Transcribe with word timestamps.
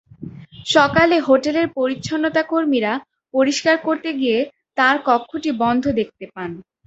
সকালে 0.67 1.15
হোটেলের 1.27 1.67
পরিচ্ছন্নতা-কর্মীরা 1.77 2.93
পরিষ্কার 3.33 3.75
করতে 3.83 4.09
গিয়ে 4.13 4.37
তাঁর 4.77 4.95
কক্ষটি 5.07 5.49
বন্ধ 5.61 5.83
দেখতে 5.99 6.25
পান। 6.33 6.49